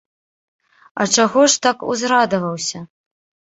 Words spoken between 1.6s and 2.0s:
так